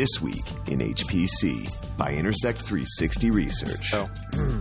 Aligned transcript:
This 0.00 0.18
Week 0.22 0.46
in 0.66 0.78
HPC 0.78 1.70
by 1.98 2.14
Intersect 2.14 2.62
360 2.62 3.30
Research. 3.32 3.92
Oh. 3.92 4.10
Hmm. 4.32 4.60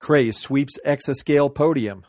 Cray 0.00 0.32
sweeps 0.32 0.76
exascale 0.84 1.54
podium. 1.54 2.04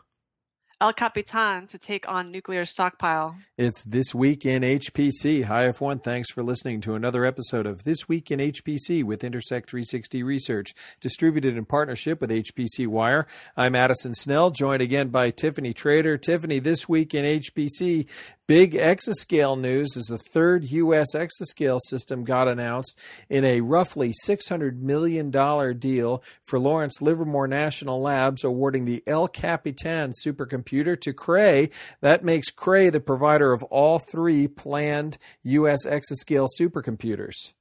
El 0.81 0.91
Capitan 0.91 1.67
to 1.67 1.78
take 1.78 2.05
on 2.12 2.31
nuclear 2.31 2.65
stockpile. 2.65 3.38
It's 3.57 3.81
This 3.83 4.13
Week 4.13 4.46
in 4.46 4.62
HPC. 4.62 5.43
Hi, 5.46 5.67
everyone. 5.67 5.99
Thanks 5.99 6.29
for 6.31 6.44
listening 6.44 6.82
to 6.82 6.96
another 6.96 7.24
episode 7.24 7.66
of 7.66 7.86
This 7.86 8.10
Week 8.10 8.29
in 8.29 8.40
HPC 8.40 9.02
with 9.02 9.24
Intersect 9.24 9.70
360 9.70 10.22
Research, 10.22 10.74
distributed 11.00 11.56
in 11.56 11.63
partnership 11.63 12.20
with 12.20 12.29
HPC 12.29 12.88
Wire. 12.88 13.26
I'm 13.56 13.74
Addison 13.74 14.16
Snell, 14.16 14.52
joined 14.52 14.82
again 14.82 15.08
by 15.10 15.32
Tiffany 15.32 15.74
Trader. 15.74 16.18
Tiffany, 16.18 16.59
This 16.59 16.90
Week 16.90 17.13
in 17.13 17.23
HPC, 17.23 18.05
Big 18.48 18.73
exascale 18.73 19.59
news 19.59 19.98
is 19.98 20.05
the 20.05 20.20
third 20.20 20.66
U.S. 20.66 21.16
exascale 21.16 21.80
system 21.81 22.23
got 22.23 22.48
announced 22.48 22.95
in 23.27 23.44
a 23.44 23.62
roughly 23.62 24.13
$600 24.23 24.77
million 24.77 25.31
deal 25.80 26.22
for 26.44 26.59
Lawrence 26.59 27.02
Livermore 27.02 27.48
National 27.48 28.00
Labs, 28.00 28.44
awarding 28.44 28.86
the 28.86 29.02
El 29.08 29.27
Capitan 29.27 30.12
supercomputer 30.23 31.00
to 31.02 31.12
Cray. 31.12 31.72
That 32.02 32.23
makes 32.23 32.52
Cray 32.52 32.91
the 32.91 33.00
provider 33.00 33.52
of 33.52 33.63
all 33.63 33.98
three 33.98 34.48
planned 34.48 35.17
U.S. 35.41 35.88
exascale 35.88 36.48
supercomputers. 36.48 37.53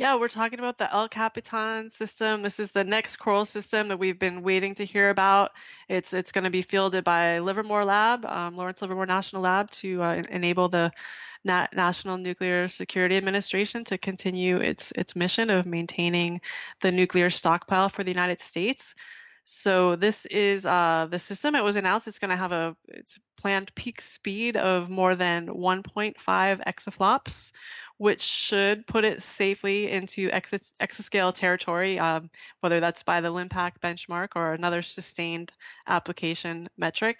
Yeah, 0.00 0.16
we're 0.16 0.28
talking 0.28 0.58
about 0.58 0.78
the 0.78 0.90
El 0.90 1.10
Capitan 1.10 1.90
system. 1.90 2.40
This 2.40 2.58
is 2.58 2.72
the 2.72 2.84
next 2.84 3.16
Coral 3.16 3.44
system 3.44 3.88
that 3.88 3.98
we've 3.98 4.18
been 4.18 4.42
waiting 4.42 4.72
to 4.76 4.86
hear 4.86 5.10
about. 5.10 5.50
It's 5.90 6.14
it's 6.14 6.32
going 6.32 6.44
to 6.44 6.50
be 6.50 6.62
fielded 6.62 7.04
by 7.04 7.38
Livermore 7.40 7.84
Lab, 7.84 8.24
um, 8.24 8.56
Lawrence 8.56 8.80
Livermore 8.80 9.04
National 9.04 9.42
Lab, 9.42 9.70
to 9.72 10.02
uh, 10.02 10.22
enable 10.30 10.70
the 10.70 10.90
National 11.44 12.16
Nuclear 12.16 12.66
Security 12.68 13.18
Administration 13.18 13.84
to 13.84 13.98
continue 13.98 14.56
its 14.56 14.90
its 14.92 15.14
mission 15.16 15.50
of 15.50 15.66
maintaining 15.66 16.40
the 16.80 16.90
nuclear 16.90 17.28
stockpile 17.28 17.90
for 17.90 18.02
the 18.02 18.10
United 18.10 18.40
States. 18.40 18.94
So 19.52 19.96
this 19.96 20.26
is 20.26 20.64
uh, 20.64 21.08
the 21.10 21.18
system. 21.18 21.56
It 21.56 21.64
was 21.64 21.74
announced 21.74 22.06
it's 22.06 22.20
going 22.20 22.30
to 22.30 22.36
have 22.36 22.52
a 22.52 22.76
its 22.86 23.18
planned 23.36 23.74
peak 23.74 24.00
speed 24.00 24.56
of 24.56 24.88
more 24.88 25.16
than 25.16 25.48
1.5 25.48 26.14
exaflops, 26.64 27.50
which 27.98 28.22
should 28.22 28.86
put 28.86 29.04
it 29.04 29.22
safely 29.22 29.90
into 29.90 30.30
exas- 30.30 30.72
exascale 30.80 31.34
territory, 31.34 31.98
um, 31.98 32.30
whether 32.60 32.78
that's 32.78 33.02
by 33.02 33.20
the 33.20 33.30
LINPACK 33.30 33.80
benchmark 33.80 34.28
or 34.36 34.52
another 34.52 34.82
sustained 34.82 35.52
application 35.88 36.68
metric. 36.78 37.18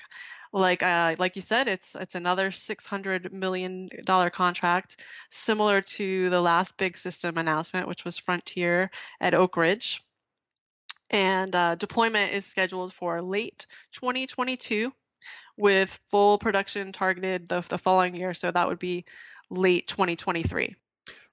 Like 0.53 0.84
uh, 0.84 1.17
like 1.19 1.34
you 1.34 1.42
said, 1.42 1.67
it's 1.67 1.97
it's 1.97 2.15
another 2.15 2.53
six 2.53 2.87
hundred 2.87 3.33
million 3.33 3.89
dollar 4.05 4.31
contract, 4.31 5.05
similar 5.31 5.81
to 5.81 6.31
the 6.31 6.41
last 6.41 6.77
big 6.77 6.97
system 6.97 7.39
announcement, 7.39 7.89
which 7.89 8.05
was 8.05 8.19
Frontier 8.19 8.92
at 9.20 9.34
Oak 9.34 9.56
Ridge. 9.56 10.00
And 11.11 11.55
uh, 11.55 11.75
deployment 11.75 12.33
is 12.33 12.47
scheduled 12.47 12.94
for 12.94 13.20
late 13.20 13.66
2022, 13.92 14.92
with 15.56 15.98
full 16.11 16.39
production 16.39 16.92
targeted 16.92 17.48
the, 17.48 17.64
the 17.69 17.78
following 17.78 18.14
year. 18.14 18.33
So 18.34 18.50
that 18.50 18.69
would 18.69 18.78
be 18.78 19.05
late 19.50 19.88
2023. 19.88 20.77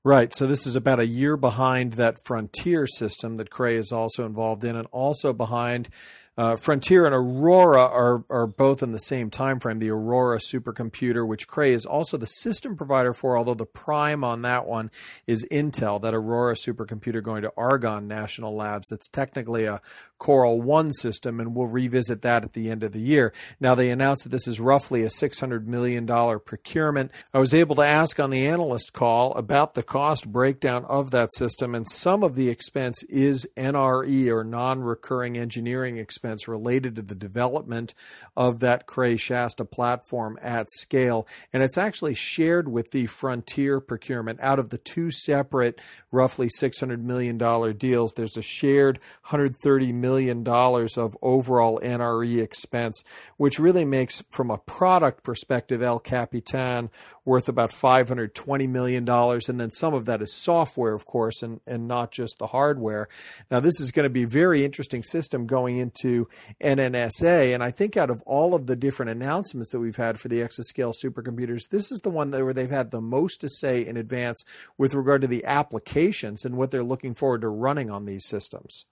Right. 0.04 0.34
So 0.34 0.48
this 0.48 0.66
is 0.66 0.76
about 0.76 1.00
a 1.00 1.06
year 1.06 1.38
behind 1.38 1.94
that 1.94 2.18
Frontier 2.26 2.88
system 2.88 3.38
that 3.38 3.50
Cray 3.50 3.76
is 3.76 3.92
also 3.92 4.26
involved 4.26 4.64
in, 4.64 4.76
and 4.76 4.88
also 4.92 5.34
behind 5.34 5.90
uh, 6.38 6.56
Frontier 6.56 7.08
and 7.08 7.16
Aurora 7.16 7.82
are 7.82 8.24
are 8.30 8.46
both 8.46 8.84
in 8.84 8.92
the 8.92 9.00
same 9.00 9.32
time 9.32 9.60
frame. 9.60 9.80
The 9.80 9.90
Aurora 9.90 10.38
supercomputer, 10.38 11.28
which 11.28 11.48
Cray 11.48 11.74
is 11.74 11.84
also 11.84 12.16
the 12.16 12.28
system 12.28 12.78
provider 12.78 13.12
for, 13.12 13.36
although 13.36 13.56
the 13.56 13.66
prime 13.66 14.24
on 14.24 14.44
that 14.44 14.68
one 14.68 14.92
is 15.26 15.48
Intel. 15.52 16.00
That 16.00 16.14
Aurora 16.14 16.54
supercomputer 16.54 17.24
going 17.24 17.42
to 17.42 17.52
Argonne 17.58 18.08
National 18.08 18.56
Labs. 18.56 18.88
That's 18.90 19.08
technically 19.08 19.66
a 19.66 19.82
Coral 20.20 20.62
One 20.62 20.94
system, 20.94 21.40
and 21.40 21.56
we'll 21.56 21.68
revisit 21.68 22.22
that 22.22 22.44
at 22.44 22.54
the 22.54 22.70
end 22.70 22.84
of 22.84 22.92
the 22.92 23.02
year. 23.02 23.34
Now 23.60 23.74
they 23.74 23.90
announced 23.90 24.24
that 24.24 24.30
this 24.30 24.48
is 24.48 24.60
roughly 24.60 25.02
a 25.02 25.10
six 25.10 25.40
hundred 25.40 25.68
million 25.68 26.06
dollar 26.06 26.38
procurement. 26.38 27.12
I 27.34 27.40
was 27.40 27.56
able 27.56 27.76
to 27.78 27.82
ask 27.82 28.20
on 28.20 28.30
the 28.30 28.46
analyst 28.46 28.94
call 28.94 29.34
about 29.34 29.74
the 29.74 29.82
cost 29.82 30.32
breakdown 30.32 30.86
of 30.86 31.10
that 31.10 31.34
system, 31.34 31.74
and 31.74 31.90
some 31.90 32.22
of 32.22 32.36
the 32.36 32.50
expense 32.50 33.02
is 33.06 33.50
NRE 33.58 34.30
or 34.30 34.44
non-recurring 34.44 35.36
engineering 35.36 35.98
expense 35.98 36.27
expense 36.28 36.48
related 36.48 36.96
to 36.96 37.02
the 37.02 37.16
development 37.16 37.94
of 38.36 38.60
that 38.60 38.86
Cray 38.86 39.16
Shasta 39.16 39.64
platform 39.64 40.38
at 40.42 40.70
scale. 40.70 41.28
And 41.54 41.64
it's 41.64 41.78
actually 41.78 42.16
shared 42.16 42.68
with 42.68 42.92
the 42.92 43.06
Frontier 43.06 43.80
procurement 43.80 44.40
out 44.42 44.60
of 44.60 44.70
the 44.70 44.78
two 44.78 45.10
separate, 45.10 45.80
roughly 46.12 46.50
$600 46.50 47.02
million 47.02 47.38
deals. 47.78 48.14
There's 48.14 48.38
a 48.38 48.42
shared 48.42 49.00
$130 49.28 49.94
million 49.94 50.48
of 50.48 51.18
overall 51.22 51.80
NRE 51.82 52.42
expense, 52.42 53.04
which 53.38 53.60
really 53.60 53.86
makes, 53.86 54.24
from 54.30 54.52
a 54.52 54.58
product 54.58 55.24
perspective, 55.24 55.82
El 55.82 56.00
Capitan 56.00 56.90
worth 57.28 57.50
about 57.50 57.72
$520 57.72 58.70
million. 58.70 59.08
And 59.08 59.60
then 59.60 59.72
some 59.72 59.94
of 59.94 60.06
that 60.06 60.22
is 60.22 60.34
software, 60.34 60.94
of 60.94 61.06
course, 61.06 61.44
and, 61.44 61.60
and 61.68 61.88
not 61.88 62.12
just 62.12 62.40
the 62.40 62.48
hardware. 62.48 63.10
Now, 63.52 63.60
this 63.60 63.82
is 63.82 63.92
going 63.92 64.06
to 64.06 64.10
be 64.10 64.24
a 64.24 64.28
very 64.28 64.64
interesting 64.64 65.04
system 65.04 65.46
going 65.46 65.78
into 65.78 66.17
NNSA. 66.64 67.54
And 67.54 67.64
I 67.64 67.72
think 67.72 67.96
out 67.98 68.10
of 68.10 68.22
all 68.24 68.56
of 68.56 68.68
the 68.68 68.76
different 68.76 69.12
announcements 69.12 69.72
that 69.72 69.80
we've 69.80 69.98
had 69.98 70.20
for 70.20 70.28
the 70.28 70.40
exascale 70.40 70.94
supercomputers, 70.94 71.70
this 71.70 71.92
is 71.92 72.02
the 72.02 72.10
one 72.10 72.32
where 72.32 72.54
they've 72.54 72.70
had 72.70 72.92
the 72.92 73.02
most 73.02 73.42
to 73.42 73.50
say 73.50 73.86
in 73.86 73.98
advance 73.98 74.44
with 74.78 74.94
regard 74.94 75.22
to 75.22 75.28
the 75.28 75.46
applications 75.46 76.46
and 76.46 76.58
what 76.58 76.72
they're 76.72 76.84
looking 76.84 77.14
forward 77.14 77.42
to 77.42 77.50
running 77.50 77.90
on 77.90 78.06
these 78.06 78.26
systems. 78.26 78.86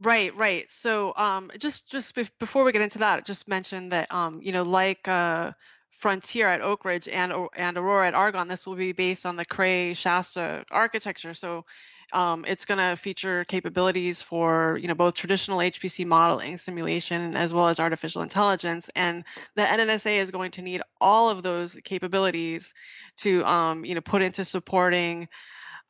Right, 0.00 0.34
right. 0.36 0.70
So, 0.70 1.12
um, 1.16 1.50
just 1.58 1.90
just 1.90 2.14
before 2.38 2.62
we 2.62 2.70
get 2.70 2.82
into 2.82 2.98
that, 2.98 3.26
just 3.26 3.48
mention 3.48 3.88
that 3.88 4.12
um, 4.12 4.40
you 4.42 4.52
know, 4.52 4.62
like 4.62 5.08
uh, 5.08 5.52
Frontier 5.98 6.46
at 6.46 6.62
Oak 6.62 6.84
Ridge 6.84 7.08
and 7.08 7.32
and 7.56 7.76
Aurora 7.76 8.06
at 8.06 8.14
Argonne, 8.14 8.46
this 8.46 8.64
will 8.64 8.76
be 8.76 8.92
based 8.92 9.26
on 9.26 9.34
the 9.34 9.44
Cray 9.44 9.94
Shasta 9.94 10.64
architecture. 10.70 11.34
So, 11.34 11.64
um, 12.12 12.44
it's 12.46 12.64
going 12.64 12.78
to 12.78 12.96
feature 12.96 13.44
capabilities 13.44 14.22
for 14.22 14.78
you 14.80 14.88
know 14.88 14.94
both 14.94 15.14
traditional 15.14 15.58
HPC 15.58 16.06
modeling, 16.06 16.56
simulation, 16.56 17.36
as 17.36 17.52
well 17.52 17.68
as 17.68 17.80
artificial 17.80 18.22
intelligence. 18.22 18.88
And 18.96 19.24
the 19.56 19.62
NNSA 19.62 20.20
is 20.20 20.30
going 20.30 20.52
to 20.52 20.62
need 20.62 20.82
all 21.00 21.30
of 21.30 21.42
those 21.42 21.78
capabilities 21.84 22.74
to 23.18 23.44
um, 23.44 23.84
you 23.84 23.94
know 23.94 24.00
put 24.00 24.22
into 24.22 24.44
supporting 24.44 25.28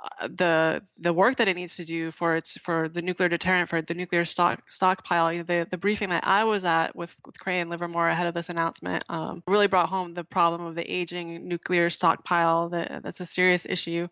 uh, 0.01 0.29
the 0.29 0.83
the 0.99 1.13
work 1.13 1.37
that 1.37 1.49
it 1.49 1.55
needs 1.55 1.77
to 1.77 1.85
do 1.85 2.11
for 2.11 2.35
its 2.35 2.59
for 2.59 2.89
the 2.89 3.03
nuclear 3.03 3.29
deterrent 3.29 3.69
for 3.69 3.81
the 3.81 3.95
nuclear 3.95 4.25
stock 4.25 4.61
stockpile. 4.69 5.33
You 5.33 5.39
know, 5.39 5.45
the 5.45 5.69
the 5.71 5.79
briefing 5.79 6.09
that 6.11 6.27
I 6.27 6.45
was 6.45 6.65
at 6.65 6.97
with 6.97 7.15
with 7.25 7.39
Cray 7.39 7.61
and 7.61 7.71
Livermore 7.71 8.09
ahead 8.09 8.27
of 8.27 8.35
this 8.35 8.49
announcement 8.49 9.05
um, 9.09 9.43
really 9.47 9.69
brought 9.69 9.89
home 9.89 10.15
the 10.15 10.25
problem 10.25 10.63
of 10.63 10.75
the 10.75 10.93
aging 10.93 11.49
nuclear 11.49 11.91
stockpile. 11.91 12.71
That 12.71 13.03
that's 13.05 13.21
a 13.21 13.27
serious 13.27 13.67
issue 13.67 14.09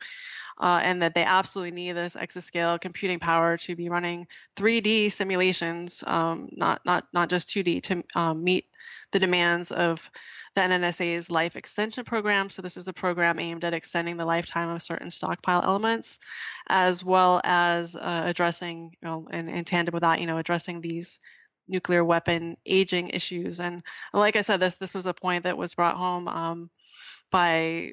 uh, 0.58 0.80
and 0.82 1.02
that 1.02 1.14
they 1.14 1.24
absolutely 1.24 1.72
need 1.72 1.92
this 1.92 2.16
exascale 2.16 2.80
computing 2.80 3.18
power 3.18 3.56
to 3.58 3.76
be 3.76 3.88
running 3.88 4.26
3D 4.56 5.12
simulations, 5.12 6.02
um, 6.06 6.48
not 6.52 6.80
not 6.84 7.06
not 7.12 7.28
just 7.28 7.48
2D, 7.48 7.82
to 7.82 8.02
um, 8.14 8.42
meet 8.42 8.66
the 9.12 9.18
demands 9.18 9.72
of 9.72 10.10
the 10.54 10.62
NNSA's 10.62 11.30
life 11.30 11.54
extension 11.54 12.02
program. 12.04 12.48
So 12.48 12.62
this 12.62 12.78
is 12.78 12.88
a 12.88 12.92
program 12.92 13.38
aimed 13.38 13.64
at 13.64 13.74
extending 13.74 14.16
the 14.16 14.24
lifetime 14.24 14.70
of 14.70 14.82
certain 14.82 15.10
stockpile 15.10 15.62
elements, 15.62 16.18
as 16.68 17.04
well 17.04 17.42
as 17.44 17.94
uh, 17.94 18.22
addressing, 18.24 18.96
you 19.02 19.08
know, 19.08 19.28
in, 19.32 19.48
in 19.48 19.64
tandem 19.64 19.92
with 19.92 20.00
that, 20.00 20.20
you 20.20 20.26
know, 20.26 20.38
addressing 20.38 20.80
these 20.80 21.20
nuclear 21.68 22.04
weapon 22.04 22.56
aging 22.64 23.08
issues. 23.08 23.60
And 23.60 23.82
like 24.14 24.36
I 24.36 24.40
said, 24.40 24.60
this 24.60 24.76
this 24.76 24.94
was 24.94 25.06
a 25.06 25.14
point 25.14 25.44
that 25.44 25.58
was 25.58 25.74
brought 25.74 25.96
home 25.96 26.26
um, 26.26 26.70
by 27.30 27.92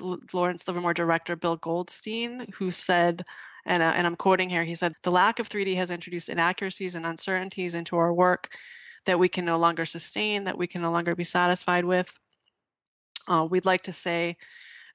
Lawrence 0.00 0.66
Livermore 0.66 0.94
director 0.94 1.36
Bill 1.36 1.56
Goldstein, 1.56 2.46
who 2.56 2.70
said, 2.70 3.24
and, 3.66 3.82
uh, 3.82 3.92
and 3.94 4.06
I'm 4.06 4.16
quoting 4.16 4.48
here, 4.48 4.64
he 4.64 4.74
said, 4.74 4.94
the 5.02 5.10
lack 5.10 5.38
of 5.38 5.48
3D 5.48 5.76
has 5.76 5.90
introduced 5.90 6.28
inaccuracies 6.28 6.94
and 6.94 7.06
uncertainties 7.06 7.74
into 7.74 7.96
our 7.96 8.12
work 8.12 8.50
that 9.04 9.18
we 9.18 9.28
can 9.28 9.44
no 9.44 9.58
longer 9.58 9.86
sustain, 9.86 10.44
that 10.44 10.58
we 10.58 10.66
can 10.66 10.82
no 10.82 10.90
longer 10.90 11.14
be 11.14 11.24
satisfied 11.24 11.84
with. 11.84 12.12
Uh, 13.26 13.46
we'd 13.48 13.66
like 13.66 13.82
to 13.82 13.92
say 13.92 14.36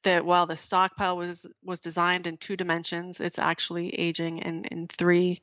that 0.04 0.26
while 0.26 0.46
the 0.46 0.58
stockpile 0.58 1.18
was 1.18 1.46
was 1.64 1.80
designed 1.80 2.28
in 2.28 2.38
two 2.38 2.58
dimensions, 2.58 3.22
it's 3.22 3.40
actually 3.40 3.90
aging 3.96 4.40
in, 4.40 4.66
in 4.66 4.88
three. 4.88 5.42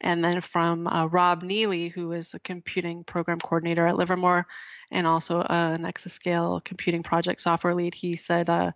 And 0.00 0.22
then 0.22 0.40
from 0.40 0.86
uh, 0.86 1.06
Rob 1.06 1.42
Neely, 1.42 1.88
who 1.88 2.12
is 2.12 2.34
a 2.34 2.40
computing 2.40 3.04
program 3.04 3.40
coordinator 3.40 3.86
at 3.86 3.96
Livermore, 3.96 4.46
and 4.94 5.06
also 5.06 5.40
an 5.42 5.82
exascale 5.82 6.64
computing 6.64 7.02
project 7.02 7.40
software 7.40 7.74
lead, 7.74 7.94
he 7.94 8.16
said 8.16 8.48
uh, 8.48 8.72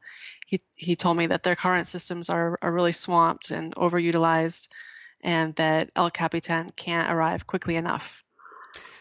he 0.46 0.60
he 0.74 0.96
told 0.96 1.16
me 1.16 1.26
that 1.28 1.44
their 1.44 1.56
current 1.56 1.86
systems 1.86 2.28
are 2.28 2.58
are 2.60 2.72
really 2.72 2.92
swamped 2.92 3.50
and 3.50 3.74
overutilized, 3.76 4.68
and 5.22 5.54
that 5.54 5.90
El 5.96 6.10
Capitan 6.10 6.68
can't 6.76 7.10
arrive 7.10 7.46
quickly 7.46 7.76
enough. 7.76 8.24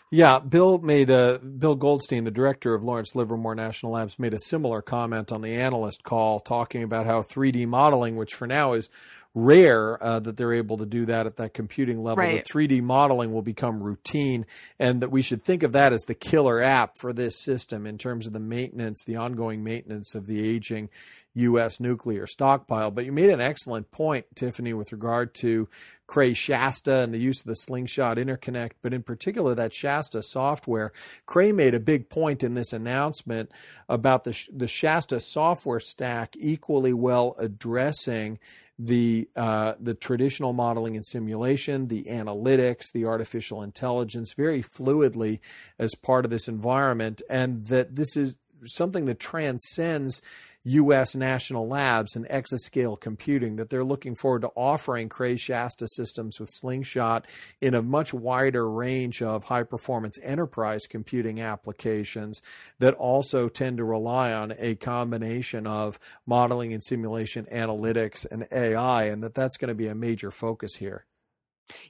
Yeah, 0.09 0.39
Bill 0.39 0.77
made 0.77 1.09
a 1.09 1.39
Bill 1.39 1.75
Goldstein, 1.75 2.23
the 2.23 2.31
director 2.31 2.73
of 2.73 2.83
Lawrence 2.83 3.13
Livermore 3.13 3.55
National 3.55 3.91
Labs, 3.93 4.17
made 4.17 4.33
a 4.33 4.39
similar 4.39 4.81
comment 4.81 5.33
on 5.33 5.41
the 5.41 5.55
analyst 5.55 6.03
call, 6.03 6.39
talking 6.39 6.81
about 6.81 7.05
how 7.05 7.21
3D 7.21 7.67
modeling, 7.67 8.15
which 8.15 8.33
for 8.33 8.47
now 8.47 8.71
is 8.71 8.89
rare 9.37 10.03
uh, 10.03 10.19
that 10.19 10.35
they're 10.35 10.53
able 10.53 10.77
to 10.77 10.85
do 10.85 11.05
that 11.05 11.27
at 11.27 11.35
that 11.35 11.53
computing 11.53 12.01
level. 12.01 12.23
Right. 12.23 12.43
That 12.43 12.51
3D 12.51 12.81
modeling 12.81 13.31
will 13.31 13.43
become 13.43 13.83
routine, 13.83 14.47
and 14.79 14.99
that 15.01 15.11
we 15.11 15.21
should 15.21 15.43
think 15.43 15.61
of 15.61 15.73
that 15.73 15.93
as 15.93 16.01
the 16.07 16.15
killer 16.15 16.59
app 16.59 16.97
for 16.97 17.13
this 17.13 17.39
system 17.43 17.85
in 17.85 17.99
terms 17.99 18.25
of 18.25 18.33
the 18.33 18.39
maintenance, 18.39 19.03
the 19.05 19.15
ongoing 19.15 19.63
maintenance 19.63 20.15
of 20.15 20.25
the 20.25 20.43
aging 20.43 20.89
U.S. 21.35 21.79
nuclear 21.79 22.25
stockpile. 22.25 22.89
But 22.89 23.05
you 23.05 23.11
made 23.11 23.29
an 23.29 23.39
excellent 23.39 23.91
point, 23.91 24.25
Tiffany, 24.35 24.73
with 24.73 24.91
regard 24.91 25.35
to 25.35 25.69
Cray 26.07 26.33
Shasta 26.33 26.95
and 26.95 27.13
the 27.13 27.19
use 27.19 27.41
of 27.41 27.47
the 27.47 27.55
Slingshot 27.55 28.17
interconnect, 28.17 28.71
but 28.81 28.93
in 28.93 29.03
particular 29.03 29.53
that 29.53 29.73
Shasta 29.73 30.23
software. 30.23 30.91
Cray 31.27 31.51
made 31.51 31.75
a 31.75 31.79
big 31.79 32.09
point 32.09 32.43
in 32.43 32.55
this 32.55 32.73
announcement 32.73 33.51
about 33.87 34.23
the, 34.23 34.35
the 34.51 34.67
Shasta 34.67 35.19
software 35.19 35.81
stack 35.81 36.33
equally 36.39 36.93
well 36.93 37.35
addressing 37.37 38.39
the 38.79 39.27
uh, 39.35 39.73
the 39.79 39.93
traditional 39.93 40.53
modeling 40.53 40.95
and 40.95 41.05
simulation, 41.05 41.87
the 41.87 42.03
analytics, 42.05 42.91
the 42.93 43.05
artificial 43.05 43.63
intelligence, 43.63 44.33
very 44.33 44.61
fluidly 44.61 45.39
as 45.79 45.95
part 45.95 46.25
of 46.25 46.31
this 46.31 46.47
environment, 46.47 47.21
and 47.29 47.65
that 47.67 47.95
this 47.95 48.15
is 48.15 48.39
something 48.65 49.05
that 49.05 49.19
transcends 49.19 50.21
U.S. 50.67 51.15
national 51.15 51.67
labs 51.67 52.15
and 52.15 52.27
exascale 52.27 52.99
computing 52.99 53.55
that 53.55 53.69
they're 53.69 53.85
looking 53.85 54.15
forward 54.15 54.41
to 54.41 54.49
offering 54.49 55.07
Cray 55.07 55.37
Shasta 55.37 55.87
systems 55.87 56.39
with 56.39 56.49
Slingshot 56.51 57.25
in 57.61 57.73
a 57.73 57.81
much 57.81 58.13
wider 58.13 58.69
range 58.69 59.21
of 59.21 59.45
high 59.45 59.63
performance 59.63 60.19
enterprise 60.21 60.85
computing 60.85 61.39
applications 61.39 62.41
that 62.79 62.93
also 62.95 63.47
tend 63.47 63.77
to 63.77 63.85
rely 63.85 64.33
on 64.33 64.53
a 64.57 64.75
combination 64.75 65.65
of 65.65 65.99
modeling 66.25 66.73
and 66.73 66.83
simulation 66.83 67.45
analytics 67.45 68.25
and 68.29 68.45
AI, 68.51 69.05
and 69.05 69.23
that 69.23 69.33
that's 69.33 69.55
going 69.55 69.69
to 69.69 69.75
be 69.75 69.87
a 69.87 69.95
major 69.95 70.31
focus 70.31 70.75
here. 70.75 71.05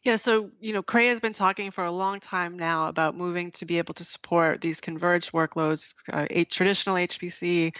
Yeah, 0.03 0.15
so 0.15 0.51
you 0.59 0.73
know, 0.73 0.83
Cray 0.83 1.07
has 1.07 1.19
been 1.19 1.33
talking 1.33 1.71
for 1.71 1.83
a 1.83 1.91
long 1.91 2.19
time 2.19 2.57
now 2.57 2.89
about 2.89 3.15
moving 3.15 3.51
to 3.51 3.65
be 3.65 3.77
able 3.77 3.93
to 3.95 4.03
support 4.03 4.61
these 4.61 4.81
converged 4.81 5.31
workloads, 5.31 5.93
uh, 6.11 6.27
traditional 6.49 6.95
HPC 6.95 7.73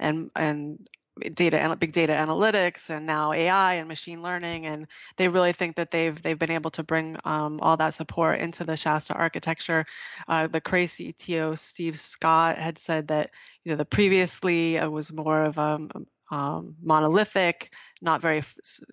and 0.00 0.30
and 0.34 0.88
data 1.34 1.76
big 1.78 1.92
data 1.92 2.12
analytics 2.12 2.88
and 2.88 3.06
now 3.06 3.32
AI 3.32 3.74
and 3.74 3.88
machine 3.88 4.22
learning 4.22 4.64
and 4.64 4.86
they 5.18 5.28
really 5.28 5.52
think 5.52 5.76
that 5.76 5.90
they've 5.90 6.20
they've 6.22 6.38
been 6.38 6.50
able 6.50 6.70
to 6.70 6.82
bring 6.82 7.16
um, 7.24 7.60
all 7.60 7.76
that 7.76 7.94
support 7.94 8.40
into 8.40 8.64
the 8.64 8.76
Shasta 8.76 9.14
architecture. 9.14 9.84
Uh, 10.28 10.46
the 10.46 10.60
Cray 10.60 10.86
CTO 10.86 11.58
Steve 11.58 11.98
Scott 11.98 12.56
had 12.56 12.78
said 12.78 13.08
that 13.08 13.30
you 13.64 13.70
know 13.70 13.76
the 13.76 13.84
previously 13.84 14.76
it 14.76 14.90
was 14.90 15.12
more 15.12 15.42
of 15.42 15.58
a 15.58 15.60
um, 15.60 15.90
um, 16.30 16.76
monolithic, 16.80 17.72
not 18.02 18.20
very 18.20 18.42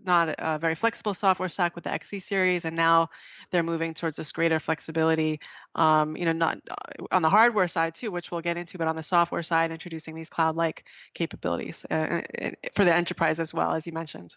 not 0.03 0.35
a 0.37 0.57
very 0.59 0.75
flexible 0.75 1.13
software 1.13 1.49
stack 1.49 1.75
with 1.75 1.83
the 1.83 1.91
XC 1.91 2.19
series, 2.19 2.65
and 2.65 2.75
now 2.75 3.09
they're 3.51 3.63
moving 3.63 3.93
towards 3.93 4.17
this 4.17 4.31
greater 4.31 4.59
flexibility. 4.59 5.39
Um, 5.75 6.17
you 6.17 6.25
know, 6.25 6.33
not 6.33 6.57
uh, 6.69 7.05
on 7.11 7.21
the 7.21 7.29
hardware 7.29 7.67
side 7.67 7.95
too, 7.95 8.11
which 8.11 8.31
we'll 8.31 8.41
get 8.41 8.57
into, 8.57 8.77
but 8.77 8.87
on 8.87 8.95
the 8.95 9.03
software 9.03 9.43
side, 9.43 9.71
introducing 9.71 10.15
these 10.15 10.29
cloud-like 10.29 10.85
capabilities 11.13 11.85
uh, 11.89 12.21
uh 12.41 12.51
for 12.73 12.85
the 12.85 12.95
enterprise 12.95 13.39
as 13.39 13.53
well, 13.53 13.73
as 13.73 13.85
you 13.85 13.93
mentioned. 13.93 14.35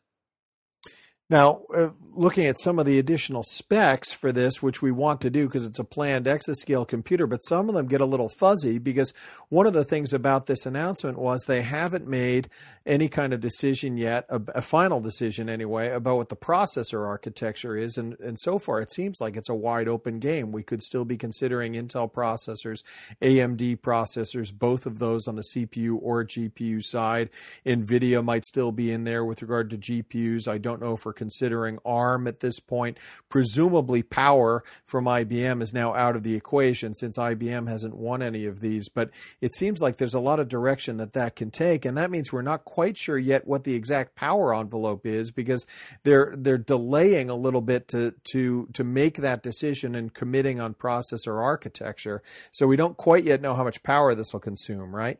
Now, 1.30 1.62
uh, 1.74 1.90
looking 2.12 2.46
at 2.46 2.58
some 2.58 2.80
of 2.80 2.86
the 2.86 2.98
additional 2.98 3.44
specs 3.44 4.12
for 4.12 4.32
this, 4.32 4.60
which 4.60 4.82
we 4.82 4.90
want 4.90 5.20
to 5.20 5.30
do 5.30 5.46
because 5.46 5.64
it's 5.64 5.78
a 5.78 5.84
planned 5.84 6.26
exascale 6.26 6.86
computer, 6.86 7.26
but 7.26 7.44
some 7.44 7.68
of 7.68 7.74
them 7.76 7.86
get 7.86 8.00
a 8.00 8.06
little 8.06 8.28
fuzzy 8.28 8.78
because 8.78 9.14
one 9.48 9.66
of 9.66 9.72
the 9.72 9.84
things 9.84 10.12
about 10.12 10.46
this 10.46 10.66
announcement 10.66 11.18
was 11.18 11.44
they 11.44 11.62
haven't 11.62 12.06
made 12.06 12.48
any 12.84 13.08
kind 13.08 13.32
of 13.32 13.40
decision 13.40 13.96
yet, 13.96 14.24
a, 14.28 14.40
a 14.54 14.62
final 14.62 15.00
decision 15.00 15.48
anyway, 15.48 15.90
about 15.90 16.16
what 16.16 16.28
the 16.30 16.36
processor 16.36 17.06
architecture 17.06 17.76
is. 17.76 17.96
And, 17.96 18.18
and 18.20 18.38
so 18.38 18.58
far, 18.58 18.80
it 18.80 18.92
seems 18.92 19.20
like 19.20 19.36
it's 19.36 19.48
a 19.48 19.54
wide 19.54 19.88
open 19.88 20.18
game. 20.18 20.50
We 20.50 20.62
could 20.62 20.82
still 20.82 21.04
be 21.04 21.16
considering 21.16 21.74
Intel 21.74 22.12
processors, 22.12 22.82
AMD 23.22 23.80
processors, 23.80 24.56
both 24.56 24.86
of 24.86 24.98
those 24.98 25.28
on 25.28 25.36
the 25.36 25.42
CPU 25.42 25.98
or 26.02 26.24
GPU 26.24 26.82
side. 26.82 27.30
NVIDIA 27.64 28.24
might 28.24 28.44
still 28.44 28.72
be 28.72 28.90
in 28.90 29.04
there 29.04 29.24
with 29.24 29.42
regard 29.42 29.70
to 29.70 29.78
GPUs. 29.78 30.48
I 30.48 30.58
don't 30.58 30.80
know 30.80 30.94
if 30.94 31.04
we're 31.04 31.12
considering 31.20 31.78
ARM 31.84 32.26
at 32.26 32.40
this 32.40 32.58
point. 32.60 32.96
Presumably, 33.28 34.02
power 34.02 34.64
from 34.86 35.04
IBM 35.04 35.60
is 35.60 35.74
now 35.74 35.94
out 35.94 36.16
of 36.16 36.22
the 36.22 36.34
equation 36.34 36.94
since 36.94 37.18
IBM 37.18 37.68
hasn't 37.68 37.94
won 37.94 38.22
any 38.22 38.46
of 38.46 38.60
these. 38.60 38.88
But 38.88 39.10
it 39.42 39.52
seems 39.52 39.82
like 39.82 39.96
there's 39.96 40.14
a 40.14 40.18
lot 40.18 40.40
of 40.40 40.48
direction 40.48 40.96
that 40.96 41.12
that 41.12 41.36
can 41.36 41.50
take, 41.50 41.84
and 41.84 41.94
that 41.98 42.10
means 42.10 42.32
we're 42.32 42.40
not 42.40 42.64
quite 42.64 42.96
sure 42.96 43.18
yet 43.18 43.46
what 43.46 43.64
the 43.64 43.74
exact 43.74 44.14
power 44.14 44.54
envelope 44.54 45.04
is 45.04 45.30
because 45.30 45.66
they're 46.04 46.32
they're 46.38 46.56
delaying 46.56 47.28
a 47.28 47.34
little 47.34 47.60
bit 47.60 47.86
to 47.88 48.14
to 48.32 48.66
to 48.72 48.82
make 48.82 49.16
that 49.18 49.42
decision 49.42 49.94
and 49.94 50.14
committing 50.14 50.58
on 50.58 50.72
processor 50.72 51.38
architecture. 51.42 52.22
So 52.50 52.66
we 52.66 52.76
don't 52.76 52.96
quite 52.96 53.24
yet 53.24 53.42
know 53.42 53.52
how 53.52 53.64
much 53.64 53.82
power 53.82 54.14
this 54.14 54.32
will 54.32 54.40
consume, 54.40 54.96
right? 54.96 55.18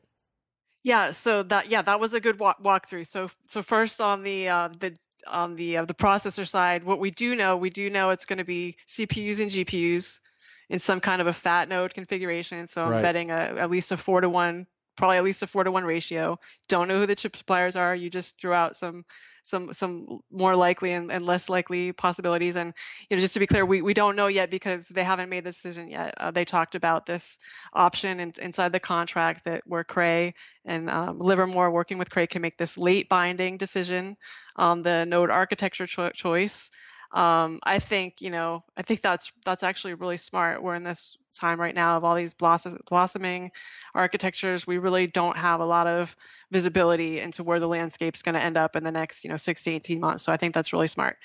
Yeah, 0.83 1.11
so 1.11 1.43
that 1.45 1.71
yeah, 1.71 1.83
that 1.83 2.01
was 2.01 2.15
a 2.15 2.21
good 2.21 2.39
walk 2.39 2.63
walkthrough. 2.63 3.07
So 3.07 3.31
so 3.47 3.63
first 3.63 4.01
on 4.01 4.23
the 4.23 4.49
uh, 4.49 4.69
the 4.79 4.97
on 5.27 5.57
the 5.57 5.79
uh, 5.79 5.85
the 5.85 5.95
processor 5.95 6.49
side, 6.49 6.85
what 6.85 6.99
we 6.99 7.11
do 7.11 7.35
know, 7.37 7.57
we 7.57 7.71
do 7.71 7.91
know 7.91 8.11
it's 8.11 8.25
going 8.25 8.39
to 8.39 8.45
be 8.45 8.77
CPUs 8.89 9.41
and 9.41 9.51
GPUs 9.51 10.21
in 10.69 10.79
some 10.79 11.01
kind 11.01 11.21
of 11.21 11.27
a 11.27 11.33
fat 11.33 11.69
node 11.69 11.95
configuration. 11.95 12.69
So 12.69 12.85
I'm 12.85 12.91
right. 12.91 13.03
betting 13.03 13.31
a, 13.31 13.35
at 13.35 13.71
least 13.71 13.93
a 13.93 13.97
four 13.97 14.21
to 14.21 14.29
one, 14.29 14.67
probably 14.97 15.17
at 15.17 15.25
least 15.25 15.43
a 15.43 15.47
four 15.47 15.65
to 15.65 15.73
one 15.73 15.85
ratio. 15.85 16.39
Don't 16.69 16.89
know 16.89 17.01
who 17.01 17.07
the 17.07 17.17
chip 17.17 17.37
suppliers 17.37 17.77
are. 17.77 17.95
You 17.95 18.09
just 18.09 18.41
threw 18.41 18.53
out 18.53 18.77
some 18.77 19.05
some 19.51 19.73
some 19.73 20.21
more 20.31 20.57
likely 20.57 20.93
and, 20.93 21.11
and 21.13 21.27
less 21.27 21.49
likely 21.49 21.93
possibilities. 21.93 22.57
And 22.57 22.73
you 23.09 23.17
know, 23.17 23.21
just 23.21 23.35
to 23.35 23.41
be 23.41 23.47
clear, 23.47 23.67
we, 23.67 23.83
we 23.83 23.95
don't 23.95 24.17
know 24.17 24.29
yet 24.29 24.51
because 24.51 24.87
they 24.89 25.05
haven't 25.05 25.29
made 25.29 25.45
the 25.45 25.51
decision 25.51 25.89
yet. 25.89 26.15
Uh, 26.17 26.31
they 26.31 26.45
talked 26.45 26.75
about 26.75 27.05
this 27.05 27.39
option 27.73 28.21
in, 28.21 28.33
inside 28.41 28.73
the 28.73 28.81
contract 28.81 29.45
that 29.45 29.63
where 29.67 29.85
Cray 29.85 30.35
and 30.65 30.89
um, 30.89 31.19
Livermore 31.19 31.71
working 31.71 31.99
with 31.99 32.11
Cray 32.11 32.27
can 32.27 32.43
make 32.43 32.57
this 32.57 32.79
late 32.79 33.09
binding 33.09 33.59
decision 33.59 34.17
on 34.57 34.83
the 34.83 35.05
node 35.05 35.31
architecture 35.31 35.87
cho- 35.87 36.11
choice 36.11 36.71
um, 37.13 37.59
I 37.63 37.79
think 37.79 38.21
you 38.21 38.31
know 38.31 38.63
I 38.77 38.83
think 38.83 39.03
that's 39.03 39.33
that's 39.45 39.63
actually 39.63 39.95
really 39.95 40.17
smart. 40.17 40.63
We're 40.63 40.77
in 40.77 40.85
this 40.85 41.17
time 41.35 41.61
right 41.61 41.75
now 41.75 41.97
of 41.97 42.05
all 42.05 42.15
these 42.15 42.35
blossom, 42.35 42.79
blossoming 42.89 43.51
architectures. 43.95 44.67
We 44.67 44.79
really 44.79 45.07
don't 45.07 45.37
have 45.37 45.61
a 45.61 45.65
lot 45.65 45.87
of 45.87 46.15
visibility 46.51 47.21
into 47.21 47.43
where 47.43 47.61
the 47.61 47.69
landscape's 47.69 48.23
going 48.23 48.35
to 48.35 48.43
end 48.43 48.57
up 48.57 48.77
in 48.77 48.85
the 48.85 48.93
next 48.93 49.25
you 49.25 49.31
know 49.31 49.37
six 49.37 49.63
to 49.65 49.71
eighteen 49.71 50.01
months. 50.01 50.25
So 50.25 50.33
I 50.33 50.37
think 50.37 50.55
that's 50.55 50.73
really 50.73 50.89
smart. 50.89 51.19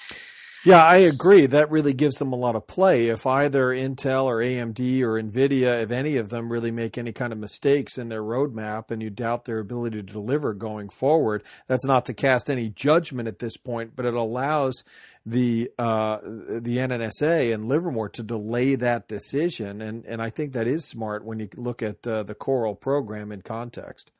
Yeah, 0.66 0.84
I 0.84 0.96
agree. 0.96 1.46
That 1.46 1.70
really 1.70 1.94
gives 1.94 2.16
them 2.16 2.34
a 2.34 2.36
lot 2.36 2.56
of 2.56 2.66
play. 2.66 3.10
If 3.10 3.28
either 3.28 3.68
Intel 3.68 4.24
or 4.24 4.38
AMD 4.38 5.02
or 5.02 5.22
Nvidia, 5.22 5.84
if 5.84 5.92
any 5.92 6.18
of 6.18 6.30
them 6.30 6.52
really 6.52 6.72
make 6.72 6.98
any 6.98 7.12
kind 7.12 7.32
of 7.32 7.38
mistakes 7.38 8.00
in 8.00 8.10
their 8.10 8.24
roadmap 8.24 8.90
and 8.90 9.00
you 9.00 9.12
doubt 9.12 9.46
their 9.46 9.60
ability 9.60 9.98
to 9.98 10.12
deliver 10.12 10.56
going 10.56 10.90
forward, 10.90 11.44
that's 11.68 11.86
not 11.86 12.04
to 12.08 12.16
cast 12.16 12.50
any 12.50 12.70
judgment 12.70 13.28
at 13.28 13.38
this 13.38 13.58
point, 13.58 13.96
but 13.96 14.08
it 14.08 14.16
allows 14.16 14.84
the 15.26 15.72
uh, 15.80 16.18
the 16.22 16.78
NNSA 16.78 17.54
and 17.54 17.66
Livermore 17.66 18.10
to 18.10 18.24
delay 18.24 18.76
that 18.76 19.08
decision, 19.08 19.82
and 19.82 20.06
and 20.06 20.22
I 20.22 20.30
think 20.30 20.54
that 20.54 20.68
is 20.68 20.86
smart 20.86 21.26
when 21.26 21.40
you 21.40 21.50
look 21.56 21.82
at 21.82 22.06
uh, 22.06 22.24
the 22.24 22.36
Coral 22.36 22.76
program 22.76 23.32
in 23.32 23.42
context. 23.42 24.12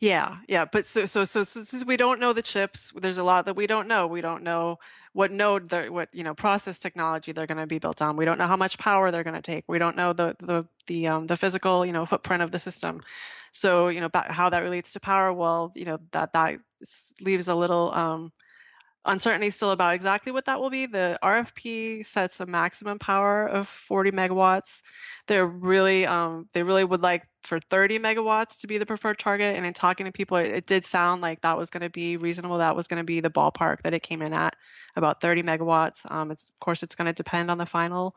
Yeah, 0.00 0.38
yeah, 0.48 0.64
but 0.64 0.86
so 0.86 1.06
so 1.06 1.24
so, 1.24 1.42
so 1.44 1.62
since 1.62 1.84
we 1.84 1.96
don't 1.96 2.20
know 2.20 2.32
the 2.32 2.42
chips, 2.42 2.92
there's 2.96 3.18
a 3.18 3.22
lot 3.22 3.46
that 3.46 3.56
we 3.56 3.66
don't 3.66 3.88
know. 3.88 4.06
We 4.06 4.20
don't 4.20 4.42
know 4.42 4.78
what 5.12 5.32
node 5.32 5.72
what 5.88 6.08
you 6.12 6.24
know 6.24 6.34
process 6.34 6.78
technology 6.78 7.32
they're 7.32 7.46
going 7.46 7.58
to 7.58 7.66
be 7.66 7.78
built 7.78 8.02
on. 8.02 8.16
We 8.16 8.24
don't 8.24 8.38
know 8.38 8.46
how 8.46 8.56
much 8.56 8.76
power 8.76 9.10
they're 9.10 9.24
going 9.24 9.34
to 9.34 9.42
take. 9.42 9.64
We 9.66 9.78
don't 9.78 9.96
know 9.96 10.12
the 10.12 10.36
the 10.40 10.66
the 10.86 11.06
um, 11.06 11.26
the 11.26 11.36
physical 11.36 11.86
you 11.86 11.92
know 11.92 12.06
footprint 12.06 12.42
of 12.42 12.50
the 12.50 12.58
system. 12.58 13.00
So 13.50 13.88
you 13.88 14.00
know 14.00 14.10
how 14.12 14.50
that 14.50 14.60
relates 14.60 14.92
to 14.92 15.00
power. 15.00 15.32
Well, 15.32 15.72
you 15.74 15.84
know 15.84 16.00
that 16.10 16.32
that 16.34 16.58
leaves 17.20 17.48
a 17.48 17.54
little 17.54 17.92
um, 17.94 18.32
uncertainty 19.08 19.50
still 19.50 19.70
about 19.70 19.94
exactly 19.94 20.32
what 20.32 20.44
that 20.44 20.60
will 20.60 20.70
be. 20.70 20.86
The 20.86 21.18
RFP 21.22 22.06
sets 22.06 22.40
a 22.40 22.46
maximum 22.46 22.98
power 22.98 23.46
of 23.46 23.68
40 23.68 24.12
megawatts. 24.12 24.82
They're 25.26 25.46
really 25.46 26.06
um, 26.06 26.48
they 26.52 26.62
really 26.62 26.84
would 26.84 27.02
like 27.02 27.26
for 27.42 27.60
30 27.70 27.98
megawatts 27.98 28.60
to 28.60 28.66
be 28.66 28.78
the 28.78 28.86
preferred 28.86 29.18
target. 29.18 29.56
And 29.56 29.66
in 29.66 29.72
talking 29.72 30.06
to 30.06 30.12
people, 30.12 30.36
it, 30.36 30.48
it 30.48 30.66
did 30.66 30.84
sound 30.84 31.22
like 31.22 31.40
that 31.40 31.58
was 31.58 31.70
going 31.70 31.82
to 31.82 31.90
be 31.90 32.16
reasonable. 32.16 32.58
That 32.58 32.76
was 32.76 32.86
going 32.86 33.00
to 33.00 33.04
be 33.04 33.20
the 33.20 33.30
ballpark 33.30 33.82
that 33.82 33.94
it 33.94 34.02
came 34.02 34.22
in 34.22 34.32
at, 34.32 34.54
about 34.96 35.20
30 35.20 35.42
megawatts. 35.42 36.10
Um, 36.10 36.30
it's 36.30 36.50
of 36.50 36.60
course 36.60 36.82
it's 36.82 36.94
going 36.94 37.06
to 37.06 37.12
depend 37.12 37.50
on 37.50 37.58
the 37.58 37.66
final 37.66 38.14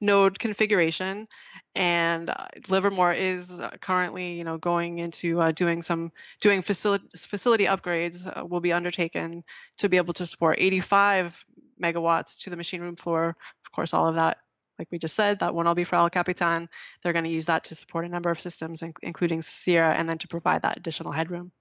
node 0.00 0.38
configuration. 0.38 1.26
And 1.74 2.30
uh, 2.30 2.46
Livermore 2.68 3.12
is 3.12 3.60
uh, 3.60 3.70
currently, 3.80 4.34
you 4.34 4.44
know, 4.44 4.58
going 4.58 4.98
into 4.98 5.40
uh, 5.40 5.52
doing 5.52 5.82
some 5.82 6.12
doing 6.40 6.62
facility 6.62 7.06
facility 7.16 7.64
upgrades 7.66 8.26
uh, 8.26 8.44
will 8.44 8.60
be 8.60 8.72
undertaken 8.72 9.44
to 9.78 9.88
be 9.88 9.96
able 9.96 10.14
to 10.14 10.26
support 10.26 10.58
85 10.60 11.44
megawatts 11.82 12.42
to 12.42 12.50
the 12.50 12.56
machine 12.56 12.80
room 12.80 12.96
floor. 12.96 13.36
Of 13.64 13.72
course, 13.72 13.92
all 13.92 14.08
of 14.08 14.16
that 14.16 14.38
like 14.78 14.88
we 14.90 14.98
just 14.98 15.14
said, 15.14 15.38
that 15.38 15.54
one 15.54 15.66
will 15.66 15.74
be 15.74 15.84
for 15.84 15.96
El 15.96 16.10
Capitan. 16.10 16.68
They're 17.02 17.12
going 17.12 17.24
to 17.24 17.30
use 17.30 17.46
that 17.46 17.64
to 17.64 17.74
support 17.74 18.04
a 18.04 18.08
number 18.08 18.30
of 18.30 18.40
systems, 18.40 18.82
including 19.02 19.42
Sierra, 19.42 19.94
and 19.94 20.08
then 20.08 20.18
to 20.18 20.28
provide 20.28 20.62
that 20.62 20.76
additional 20.76 21.12
headroom. 21.12 21.52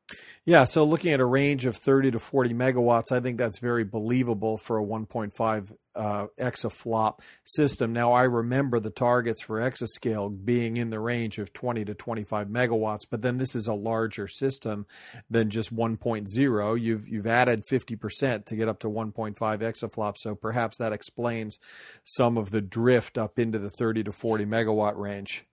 Yeah, 0.45 0.65
so 0.65 0.83
looking 0.83 1.13
at 1.13 1.21
a 1.21 1.25
range 1.25 1.65
of 1.65 1.77
30 1.77 2.11
to 2.11 2.19
40 2.19 2.53
megawatts, 2.53 3.11
I 3.11 3.21
think 3.21 3.37
that's 3.37 3.59
very 3.59 3.85
believable 3.85 4.57
for 4.57 4.77
a 4.77 4.83
1.5 4.83 5.73
uh, 5.95 6.27
exaflop 6.37 7.19
system. 7.45 7.93
Now, 7.93 8.11
I 8.11 8.23
remember 8.23 8.79
the 8.79 8.89
targets 8.89 9.41
for 9.41 9.59
exascale 9.59 10.43
being 10.43 10.75
in 10.75 10.89
the 10.89 10.99
range 10.99 11.37
of 11.37 11.53
20 11.53 11.85
to 11.85 11.93
25 11.93 12.47
megawatts, 12.47 13.05
but 13.09 13.21
then 13.21 13.37
this 13.37 13.55
is 13.55 13.67
a 13.67 13.73
larger 13.73 14.27
system 14.27 14.85
than 15.29 15.49
just 15.49 15.73
1.0. 15.73 16.81
You've 16.81 17.07
you've 17.07 17.27
added 17.27 17.63
50% 17.63 18.45
to 18.45 18.55
get 18.55 18.67
up 18.67 18.79
to 18.79 18.89
1.5 18.89 19.35
exaflop, 19.37 20.17
so 20.17 20.35
perhaps 20.35 20.77
that 20.77 20.91
explains 20.91 21.59
some 22.03 22.37
of 22.37 22.51
the 22.51 22.61
drift 22.61 23.17
up 23.17 23.39
into 23.39 23.59
the 23.59 23.69
30 23.69 24.03
to 24.03 24.11
40 24.11 24.45
megawatt 24.45 24.97
range. 24.97 25.45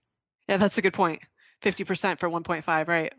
Yeah, 0.48 0.56
that's 0.56 0.78
a 0.78 0.82
good 0.82 0.94
point. 0.94 1.22
50% 1.62 2.18
for 2.18 2.28
1.5, 2.28 2.88
right? 2.88 3.12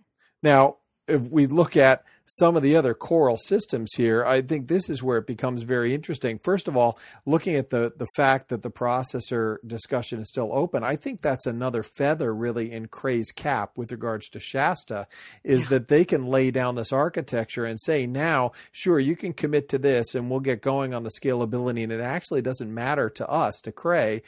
Now, 0.43 0.77
if 1.11 1.29
we 1.29 1.45
look 1.47 1.75
at 1.75 2.03
some 2.25 2.55
of 2.55 2.63
the 2.63 2.77
other 2.77 2.93
coral 2.93 3.35
systems 3.35 3.91
here, 3.97 4.25
I 4.25 4.41
think 4.41 4.69
this 4.69 4.89
is 4.89 5.03
where 5.03 5.17
it 5.17 5.27
becomes 5.27 5.63
very 5.63 5.93
interesting. 5.93 6.39
First 6.39 6.69
of 6.69 6.77
all, 6.77 6.97
looking 7.25 7.57
at 7.57 7.71
the, 7.71 7.91
the 7.93 8.07
fact 8.15 8.47
that 8.47 8.61
the 8.61 8.71
processor 8.71 9.57
discussion 9.67 10.21
is 10.21 10.29
still 10.29 10.49
open, 10.53 10.81
I 10.81 10.95
think 10.95 11.19
that's 11.19 11.45
another 11.45 11.83
feather 11.83 12.33
really 12.33 12.71
in 12.71 12.87
Cray's 12.87 13.31
cap 13.31 13.77
with 13.77 13.91
regards 13.91 14.29
to 14.29 14.39
Shasta, 14.39 15.07
is 15.43 15.63
yeah. 15.63 15.69
that 15.71 15.89
they 15.89 16.05
can 16.05 16.25
lay 16.25 16.51
down 16.51 16.75
this 16.75 16.93
architecture 16.93 17.65
and 17.65 17.77
say, 17.81 18.07
now, 18.07 18.53
sure, 18.71 18.99
you 18.99 19.17
can 19.17 19.33
commit 19.33 19.67
to 19.67 19.77
this 19.77 20.15
and 20.15 20.29
we'll 20.29 20.39
get 20.39 20.61
going 20.61 20.93
on 20.93 21.03
the 21.03 21.11
scalability. 21.21 21.83
And 21.83 21.91
it 21.91 21.99
actually 21.99 22.41
doesn't 22.41 22.73
matter 22.73 23.09
to 23.09 23.29
us, 23.29 23.59
to 23.61 23.73
Cray, 23.73 24.21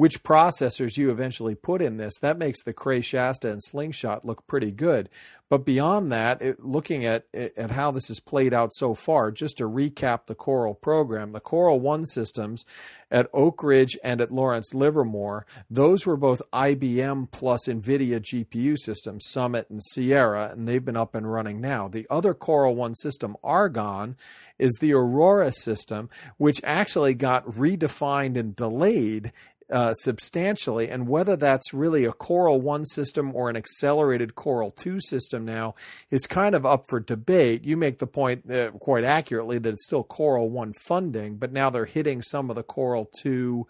which 0.00 0.22
processors 0.22 0.96
you 0.96 1.10
eventually 1.10 1.54
put 1.54 1.82
in 1.82 1.98
this, 1.98 2.18
that 2.20 2.38
makes 2.38 2.62
the 2.62 2.72
Cray 2.72 3.02
Shasta 3.02 3.50
and 3.50 3.62
Slingshot 3.62 4.24
look 4.24 4.46
pretty 4.46 4.70
good. 4.70 5.10
But 5.50 5.66
beyond 5.66 6.10
that, 6.10 6.40
it, 6.40 6.64
looking 6.64 7.04
at 7.04 7.26
at 7.34 7.72
how 7.72 7.90
this 7.90 8.08
has 8.08 8.18
played 8.18 8.54
out 8.54 8.72
so 8.72 8.94
far, 8.94 9.30
just 9.30 9.58
to 9.58 9.64
recap 9.64 10.24
the 10.24 10.34
Coral 10.34 10.72
program, 10.74 11.32
the 11.32 11.40
Coral 11.40 11.80
One 11.80 12.06
systems 12.06 12.64
at 13.10 13.28
Oak 13.34 13.62
Ridge 13.62 13.98
and 14.02 14.22
at 14.22 14.30
Lawrence 14.30 14.72
Livermore, 14.72 15.44
those 15.68 16.06
were 16.06 16.16
both 16.16 16.40
IBM 16.50 17.30
plus 17.30 17.68
NVIDIA 17.68 18.20
GPU 18.20 18.78
systems, 18.78 19.26
Summit 19.26 19.68
and 19.68 19.82
Sierra, 19.82 20.50
and 20.50 20.66
they've 20.66 20.84
been 20.84 20.96
up 20.96 21.14
and 21.14 21.30
running 21.30 21.60
now. 21.60 21.88
The 21.88 22.06
other 22.08 22.32
Coral 22.32 22.74
One 22.74 22.94
system, 22.94 23.36
Argonne, 23.44 24.16
is 24.58 24.78
the 24.80 24.94
Aurora 24.94 25.52
system, 25.52 26.08
which 26.38 26.62
actually 26.64 27.12
got 27.12 27.44
redefined 27.44 28.38
and 28.38 28.56
delayed 28.56 29.32
uh, 29.70 29.94
substantially. 29.94 30.88
And 30.88 31.08
whether 31.08 31.36
that's 31.36 31.72
really 31.72 32.04
a 32.04 32.12
Coral 32.12 32.60
1 32.60 32.86
system 32.86 33.34
or 33.34 33.48
an 33.48 33.56
accelerated 33.56 34.34
Coral 34.34 34.70
2 34.70 35.00
system 35.00 35.44
now 35.44 35.74
is 36.10 36.26
kind 36.26 36.54
of 36.54 36.66
up 36.66 36.86
for 36.88 37.00
debate. 37.00 37.64
You 37.64 37.76
make 37.76 37.98
the 37.98 38.06
point 38.06 38.50
uh, 38.50 38.72
quite 38.72 39.04
accurately 39.04 39.58
that 39.58 39.72
it's 39.74 39.84
still 39.84 40.02
Coral 40.02 40.50
1 40.50 40.72
funding, 40.72 41.36
but 41.36 41.52
now 41.52 41.70
they're 41.70 41.84
hitting 41.84 42.22
some 42.22 42.50
of 42.50 42.56
the 42.56 42.62
Coral 42.62 43.08
2 43.22 43.66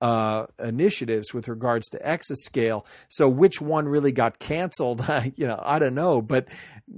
uh, 0.00 0.46
initiatives 0.58 1.34
with 1.34 1.48
regards 1.48 1.88
to 1.90 1.98
exascale. 1.98 2.86
So 3.08 3.28
which 3.28 3.60
one 3.60 3.86
really 3.86 4.12
got 4.12 4.38
canceled? 4.38 5.04
you 5.36 5.46
know, 5.46 5.60
I 5.64 5.78
don't 5.78 5.94
know. 5.94 6.22
But 6.22 6.48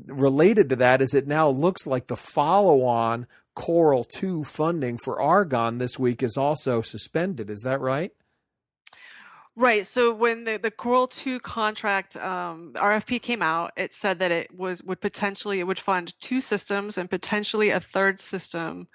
related 0.06 0.68
to 0.68 0.76
that 0.76 1.02
is 1.02 1.14
it 1.14 1.26
now 1.26 1.48
looks 1.48 1.86
like 1.86 2.06
the 2.06 2.16
follow-on 2.16 3.26
Coral 3.54 4.04
2 4.04 4.44
funding 4.44 4.98
for 4.98 5.20
Argonne 5.20 5.78
this 5.78 5.98
week 5.98 6.22
is 6.22 6.36
also 6.36 6.80
suspended. 6.80 7.50
Is 7.50 7.62
that 7.62 7.80
right? 7.80 8.12
Right. 9.54 9.86
So 9.86 10.14
when 10.14 10.44
the, 10.44 10.58
the 10.58 10.70
Coral 10.70 11.06
2 11.06 11.38
contract 11.40 12.16
um, 12.16 12.72
RFP 12.74 13.20
came 13.20 13.42
out, 13.42 13.72
it 13.76 13.92
said 13.92 14.18
that 14.20 14.30
it 14.30 14.54
was 14.54 14.82
would 14.82 15.00
potentially 15.00 15.60
it 15.60 15.66
would 15.66 15.78
fund 15.78 16.14
two 16.20 16.40
systems 16.40 16.96
and 16.96 17.10
potentially 17.10 17.68
a 17.70 17.80
third 17.80 18.20
system 18.20 18.88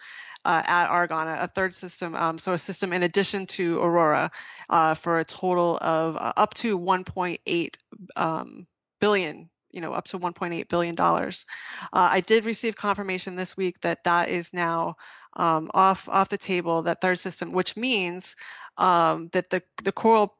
uh, 0.46 0.64
at 0.66 0.88
Argonne, 0.88 1.28
a 1.28 1.48
third 1.48 1.76
system, 1.76 2.16
um, 2.16 2.40
so 2.40 2.54
a 2.54 2.58
system 2.58 2.94
in 2.94 3.04
addition 3.04 3.46
to 3.46 3.80
Aurora, 3.80 4.32
uh, 4.70 4.96
for 4.96 5.20
a 5.20 5.26
total 5.26 5.78
of 5.82 6.16
uh, 6.16 6.34
up 6.38 6.54
to 6.56 6.80
1.8 6.80 7.76
um, 8.16 8.66
billion. 9.00 9.50
You 9.72 9.82
know, 9.82 9.94
up 9.94 10.06
to 10.06 10.18
1.8 10.18 10.70
billion 10.70 10.96
dollars. 10.96 11.46
Uh, 11.94 12.08
I 12.12 12.22
did 12.22 12.46
receive 12.46 12.76
confirmation 12.76 13.36
this 13.36 13.56
week 13.56 13.80
that 13.82 14.06
that 14.06 14.30
is 14.30 14.54
now 14.54 14.96
um, 15.36 15.70
off 15.76 16.10
off 16.10 16.30
the 16.30 16.38
table. 16.38 16.82
That 16.82 17.02
third 17.02 17.20
system, 17.20 17.52
which 17.52 17.76
means 17.78 18.36
um, 18.78 19.30
that 19.34 19.52
the 19.52 19.62
the 19.84 19.92
Coral 19.92 20.34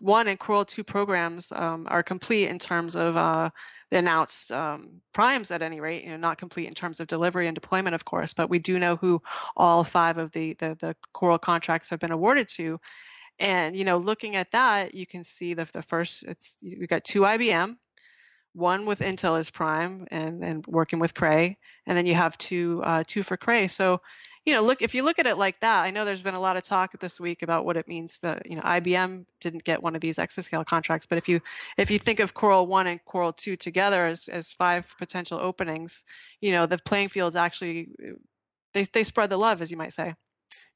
one 0.00 0.28
and 0.28 0.38
Coral 0.38 0.64
2 0.64 0.84
programs 0.84 1.52
um, 1.52 1.86
are 1.90 2.02
complete 2.02 2.48
in 2.48 2.58
terms 2.58 2.96
of 2.96 3.16
uh, 3.16 3.50
the 3.90 3.98
announced 3.98 4.52
um, 4.52 5.00
primes 5.12 5.50
at 5.50 5.62
any 5.62 5.80
rate, 5.80 6.04
you 6.04 6.10
know, 6.10 6.16
not 6.16 6.38
complete 6.38 6.68
in 6.68 6.74
terms 6.74 7.00
of 7.00 7.06
delivery 7.06 7.46
and 7.46 7.54
deployment, 7.54 7.94
of 7.94 8.04
course, 8.04 8.34
but 8.34 8.50
we 8.50 8.58
do 8.58 8.78
know 8.78 8.96
who 8.96 9.22
all 9.56 9.84
five 9.84 10.18
of 10.18 10.30
the, 10.32 10.54
the, 10.54 10.76
the 10.80 10.96
Coral 11.12 11.38
contracts 11.38 11.90
have 11.90 12.00
been 12.00 12.12
awarded 12.12 12.48
to. 12.48 12.78
And, 13.38 13.76
you 13.76 13.84
know, 13.84 13.98
looking 13.98 14.36
at 14.36 14.50
that, 14.52 14.94
you 14.94 15.06
can 15.06 15.24
see 15.24 15.54
the, 15.54 15.68
the 15.72 15.82
first, 15.82 16.24
it's, 16.24 16.56
we 16.62 16.86
got 16.86 17.04
two 17.04 17.22
IBM, 17.22 17.76
one 18.52 18.84
with 18.84 18.98
Intel 18.98 19.38
as 19.38 19.50
prime 19.50 20.06
and, 20.10 20.44
and 20.44 20.66
working 20.66 20.98
with 20.98 21.14
Cray, 21.14 21.56
and 21.86 21.96
then 21.96 22.04
you 22.04 22.14
have 22.14 22.36
two, 22.36 22.82
uh, 22.84 23.04
two 23.06 23.22
for 23.22 23.36
Cray. 23.36 23.68
So, 23.68 24.00
you 24.48 24.54
know, 24.54 24.62
look 24.62 24.80
if 24.80 24.94
you 24.94 25.02
look 25.02 25.18
at 25.18 25.26
it 25.26 25.36
like 25.36 25.60
that, 25.60 25.84
I 25.84 25.90
know 25.90 26.06
there's 26.06 26.22
been 26.22 26.34
a 26.34 26.40
lot 26.40 26.56
of 26.56 26.62
talk 26.62 26.98
this 26.98 27.20
week 27.20 27.42
about 27.42 27.66
what 27.66 27.76
it 27.76 27.86
means 27.86 28.18
that 28.20 28.50
you 28.50 28.56
know 28.56 28.62
IBM 28.62 29.26
didn't 29.40 29.62
get 29.62 29.82
one 29.82 29.94
of 29.94 30.00
these 30.00 30.16
exascale 30.16 30.64
contracts, 30.64 31.04
but 31.04 31.18
if 31.18 31.28
you 31.28 31.38
if 31.76 31.90
you 31.90 31.98
think 31.98 32.18
of 32.18 32.32
Coral 32.32 32.66
One 32.66 32.86
and 32.86 33.04
Coral 33.04 33.34
Two 33.34 33.56
together 33.56 34.06
as 34.06 34.26
as 34.28 34.50
five 34.50 34.86
potential 34.96 35.38
openings, 35.38 36.06
you 36.40 36.52
know, 36.52 36.64
the 36.64 36.78
playing 36.78 37.10
field 37.10 37.32
is 37.32 37.36
actually 37.36 37.90
they 38.72 38.84
they 38.84 39.04
spread 39.04 39.28
the 39.28 39.36
love, 39.36 39.60
as 39.60 39.70
you 39.70 39.76
might 39.76 39.92
say. 39.92 40.14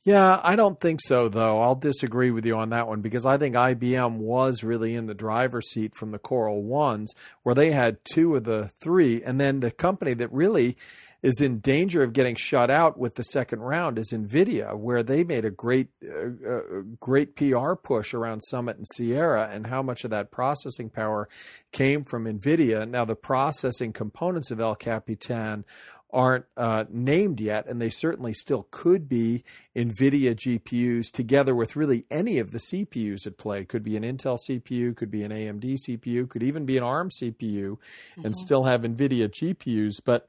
Yeah, 0.04 0.40
I 0.42 0.56
don't 0.56 0.80
think 0.80 1.00
so, 1.00 1.28
though. 1.28 1.62
I'll 1.62 1.76
disagree 1.76 2.32
with 2.32 2.44
you 2.44 2.56
on 2.56 2.70
that 2.70 2.88
one 2.88 3.02
because 3.02 3.24
I 3.24 3.38
think 3.38 3.54
IBM 3.54 4.16
was 4.16 4.64
really 4.64 4.96
in 4.96 5.06
the 5.06 5.14
driver's 5.14 5.70
seat 5.70 5.94
from 5.94 6.10
the 6.10 6.18
Coral 6.18 6.64
Ones, 6.64 7.14
where 7.44 7.54
they 7.54 7.70
had 7.70 8.04
two 8.04 8.34
of 8.34 8.42
the 8.42 8.68
three. 8.80 9.22
And 9.22 9.40
then 9.40 9.60
the 9.60 9.70
company 9.70 10.14
that 10.14 10.32
really 10.32 10.76
is 11.22 11.40
in 11.40 11.60
danger 11.60 12.02
of 12.02 12.12
getting 12.12 12.34
shut 12.34 12.68
out 12.68 12.98
with 12.98 13.14
the 13.14 13.22
second 13.22 13.60
round 13.60 13.96
is 13.96 14.12
Nvidia, 14.12 14.76
where 14.76 15.04
they 15.04 15.22
made 15.22 15.44
a 15.44 15.50
great, 15.50 15.90
uh, 16.04 16.48
uh, 16.48 16.60
great 16.98 17.36
PR 17.36 17.74
push 17.74 18.12
around 18.12 18.40
Summit 18.40 18.76
and 18.76 18.86
Sierra, 18.88 19.48
and 19.52 19.68
how 19.68 19.82
much 19.82 20.02
of 20.02 20.10
that 20.10 20.32
processing 20.32 20.90
power 20.90 21.28
came 21.70 22.02
from 22.04 22.24
Nvidia. 22.24 22.88
Now, 22.88 23.04
the 23.04 23.14
processing 23.14 23.92
components 23.92 24.50
of 24.50 24.58
El 24.58 24.74
Capitan 24.74 25.64
aren't 26.12 26.44
uh, 26.56 26.84
named 26.90 27.40
yet, 27.40 27.66
and 27.66 27.80
they 27.80 27.88
certainly 27.88 28.32
still 28.32 28.68
could 28.70 29.08
be 29.08 29.44
NVIDIA 29.74 30.34
GPUs 30.34 31.10
together 31.10 31.54
with 31.54 31.76
really 31.76 32.04
any 32.10 32.38
of 32.38 32.52
the 32.52 32.58
CPUs 32.58 33.26
at 33.26 33.38
play. 33.38 33.64
Could 33.64 33.82
be 33.82 33.96
an 33.96 34.02
Intel 34.02 34.38
CPU, 34.38 34.94
could 34.94 35.10
be 35.10 35.22
an 35.22 35.32
AMD 35.32 35.64
CPU, 35.64 36.28
could 36.28 36.42
even 36.42 36.66
be 36.66 36.76
an 36.76 36.82
ARM 36.82 37.08
CPU, 37.08 37.78
mm-hmm. 37.78 38.26
and 38.26 38.36
still 38.36 38.64
have 38.64 38.82
NVIDIA 38.82 39.28
GPUs. 39.28 40.00
But 40.04 40.28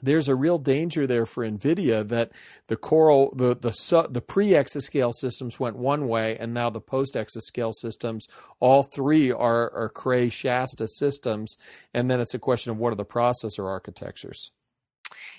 there's 0.00 0.28
a 0.28 0.34
real 0.34 0.58
danger 0.58 1.06
there 1.06 1.26
for 1.26 1.44
Nvidia 1.44 2.06
that 2.08 2.30
the 2.68 2.76
Coral, 2.76 3.32
the 3.36 3.54
the 3.54 4.08
the 4.10 4.20
pre 4.20 4.50
exascale 4.50 5.12
systems 5.12 5.60
went 5.60 5.76
one 5.76 6.08
way, 6.08 6.36
and 6.38 6.54
now 6.54 6.70
the 6.70 6.80
post 6.80 7.14
exascale 7.14 7.72
systems, 7.72 8.28
all 8.60 8.82
three 8.82 9.30
are 9.30 9.72
are 9.74 9.88
Cray 9.88 10.28
Shasta 10.28 10.88
systems, 10.88 11.56
and 11.92 12.10
then 12.10 12.20
it's 12.20 12.34
a 12.34 12.38
question 12.38 12.70
of 12.70 12.78
what 12.78 12.92
are 12.92 12.96
the 12.96 13.04
processor 13.04 13.66
architectures. 13.66 14.52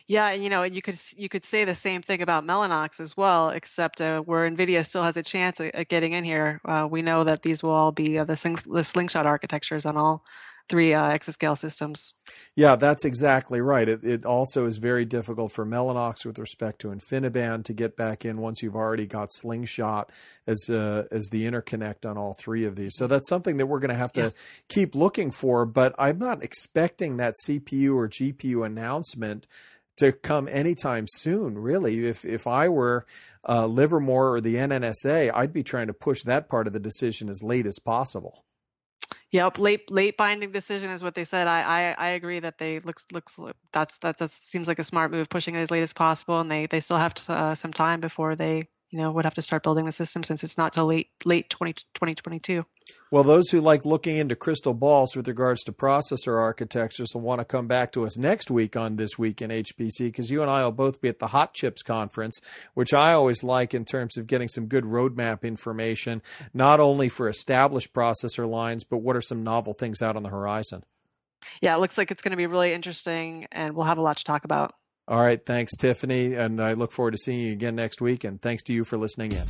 Yeah, 0.08 0.34
you 0.34 0.50
know, 0.50 0.64
and 0.64 0.76
you 0.76 0.82
could 0.82 1.00
you 1.16 1.30
could 1.30 1.46
say 1.46 1.64
the 1.64 1.76
same 1.76 2.02
thing 2.02 2.22
about 2.22 2.46
Mellanox 2.46 3.00
as 3.00 3.16
well, 3.16 3.50
except 3.50 4.02
uh, 4.02 4.20
where 4.22 4.50
NVIDIA 4.50 4.86
still 4.86 5.04
has 5.04 5.16
a 5.16 5.24
chance 5.24 5.62
at, 5.62 5.74
at 5.74 5.88
getting 5.88 6.12
in 6.12 6.26
here. 6.26 6.60
Uh, 6.66 6.88
we 6.90 7.02
know 7.02 7.24
that 7.24 7.42
these 7.42 7.64
will 7.64 7.72
all 7.72 7.94
be 7.94 8.20
uh, 8.20 8.26
the, 8.26 8.36
sling, 8.36 8.58
the 8.70 8.84
slingshot 8.84 9.26
architectures 9.26 9.86
on 9.86 9.96
all 9.96 10.26
three 10.70 10.94
uh, 10.94 11.14
exascale 11.14 11.58
systems. 11.58 12.14
Yeah, 12.56 12.76
that's 12.76 13.06
exactly 13.06 13.60
right. 13.62 13.88
It, 13.88 14.04
it 14.04 14.26
also 14.26 14.66
is 14.66 14.78
very 14.78 15.06
difficult 15.06 15.52
for 15.52 15.66
Mellanox 15.66 16.26
with 16.26 16.40
respect 16.40 16.80
to 16.82 16.88
InfiniBand 16.88 17.66
to 17.66 17.74
get 17.74 17.98
back 17.98 18.24
in 18.26 18.38
once 18.38 18.62
you've 18.62 18.76
already 18.76 19.06
got 19.06 19.30
Slingshot 19.32 20.10
as 20.48 20.70
uh, 20.70 21.06
as 21.12 21.30
the 21.32 21.46
interconnect 21.46 22.10
on 22.10 22.18
all 22.18 22.34
three 22.34 22.66
of 22.66 22.76
these. 22.76 22.96
So 22.96 23.08
that's 23.08 23.28
something 23.30 23.58
that 23.58 23.68
we're 23.68 23.80
going 23.80 23.90
to 23.90 23.96
have 23.96 24.14
to 24.14 24.22
yeah. 24.22 24.30
keep 24.70 24.96
looking 24.96 25.32
for. 25.32 25.66
But 25.66 25.96
I'm 25.98 26.20
not 26.20 26.44
expecting 26.44 27.18
that 27.18 27.36
CPU 27.46 27.96
or 27.96 28.08
GPU 28.08 28.66
announcement 28.66 29.48
to 29.98 30.12
come 30.12 30.48
anytime 30.48 31.06
soon. 31.08 31.58
Really, 31.58 32.06
if 32.06 32.26
if 32.26 32.48
I 32.48 32.70
were 32.70 33.06
uh, 33.48 33.68
Livermore 33.68 34.36
or 34.36 34.42
the 34.42 34.56
NNSA, 34.56 35.32
I'd 35.34 35.54
be 35.54 35.64
trying 35.64 35.88
to 35.88 35.94
push 35.94 36.24
that 36.24 36.50
part 36.50 36.68
of 36.68 36.74
the 36.74 36.80
decision 36.80 37.30
as 37.30 37.44
late 37.44 37.66
as 37.66 37.80
possible. 37.80 38.46
Yep, 39.32 39.60
late 39.60 39.92
late 39.92 40.16
binding 40.16 40.52
decision 40.52 40.92
is 40.92 41.04
what 41.04 41.16
they 41.16 41.24
said. 41.24 41.48
I 41.48 41.62
I, 41.62 41.96
I 41.98 42.08
agree 42.10 42.40
that 42.40 42.58
they 42.58 42.80
looks 42.80 43.06
looks 43.12 43.40
that's 43.72 43.98
that 44.00 44.18
that 44.18 44.30
seems 44.30 44.68
like 44.68 44.80
a 44.80 44.84
smart 44.84 45.12
move, 45.12 45.30
pushing 45.30 45.56
it 45.56 45.62
as 45.62 45.72
late 45.72 45.82
as 45.82 45.94
possible, 45.94 46.40
and 46.40 46.50
they 46.50 46.68
they 46.68 46.80
still 46.80 46.98
have 46.98 47.14
to, 47.16 47.34
uh, 47.34 47.56
some 47.56 47.74
time 47.74 48.00
before 48.00 48.36
they 48.36 48.68
you 48.94 49.00
know 49.00 49.12
would 49.12 49.26
have 49.26 49.34
to 49.34 49.42
start 49.42 49.64
building 49.64 49.86
the 49.86 49.92
system 49.92 50.24
since 50.24 50.44
it's 50.44 50.56
not 50.56 50.72
till 50.72 50.86
late 50.86 51.10
late 51.26 51.50
20, 51.50 51.74
2022. 51.74 52.64
Well, 53.10 53.24
those 53.24 53.50
who 53.50 53.60
like 53.60 53.86
looking 53.86 54.18
into 54.18 54.36
crystal 54.36 54.76
balls 54.76 55.16
with 55.16 55.28
regards 55.28 55.64
to 55.64 55.72
processor 55.72 56.40
architectures 56.40 57.10
will 57.14 57.22
want 57.22 57.40
to 57.40 57.46
come 57.46 57.68
back 57.68 57.92
to 57.94 58.06
us 58.06 58.18
next 58.18 58.52
week 58.52 58.76
on 58.76 58.98
This 58.98 59.18
Week 59.18 59.42
in 59.42 59.50
HPC 59.50 60.00
because 60.00 60.30
you 60.30 60.44
and 60.44 60.52
I 60.52 60.64
will 60.64 60.72
both 60.72 61.02
be 61.02 61.10
at 61.10 61.18
the 61.18 61.28
Hot 61.28 61.56
Chips 61.56 61.82
conference, 61.82 62.40
which 62.76 62.94
I 62.94 63.14
always 63.14 63.44
like 63.44 63.74
in 63.74 63.84
terms 63.84 64.16
of 64.16 64.28
getting 64.28 64.48
some 64.48 64.68
good 64.68 64.84
roadmap 64.84 65.42
information, 65.42 66.22
not 66.54 66.80
only 66.80 67.10
for 67.10 67.28
established 67.28 67.94
processor 67.94 68.48
lines, 68.48 68.84
but 68.84 69.00
what 69.00 69.16
are 69.16 69.22
some 69.22 69.44
novel 69.44 69.74
things 69.74 70.04
out 70.04 70.16
on 70.16 70.22
the 70.22 70.30
horizon. 70.30 70.84
Yeah, 71.62 71.76
it 71.76 71.80
looks 71.80 71.98
like 71.98 72.12
it's 72.12 72.22
going 72.22 72.32
to 72.32 72.38
be 72.38 72.48
really 72.48 72.74
interesting, 72.74 73.48
and 73.52 73.76
we'll 73.76 73.88
have 73.88 73.98
a 73.98 74.04
lot 74.04 74.18
to 74.18 74.24
talk 74.24 74.44
about. 74.44 74.76
All 75.08 75.22
right. 75.22 75.44
Thanks, 75.46 75.76
Tiffany. 75.76 76.34
And 76.36 76.62
I 76.62 76.74
look 76.74 76.92
forward 76.92 77.12
to 77.12 77.18
seeing 77.18 77.40
you 77.42 77.52
again 77.52 77.76
next 77.76 78.02
week. 78.02 78.24
And 78.24 78.42
thanks 78.42 78.64
to 78.64 78.74
you 78.74 78.84
for 78.86 78.98
listening 78.98 79.34
in. 79.34 79.44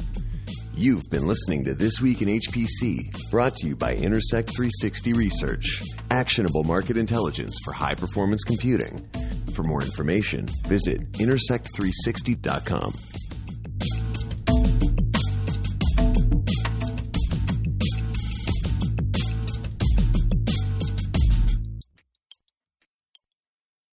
You've 0.76 1.08
been 1.12 1.28
listening 1.28 1.66
to 1.66 1.76
This 1.76 2.02
Week 2.02 2.24
in 2.24 2.28
HPC, 2.28 3.30
brought 3.30 3.56
to 3.58 3.68
you 3.68 3.76
by 3.76 3.96
Intersect 3.96 4.50
360 4.50 5.14
Research, 5.14 5.84
actionable 6.10 6.64
market 6.64 6.98
intelligence 6.98 7.56
for 7.64 7.74
high 7.74 7.94
performance 7.94 8.44
computing. 8.44 9.08
For 9.56 9.62
more 9.62 9.84
information, 9.84 10.48
visit 10.66 11.12
intersect360.com. 11.12 12.94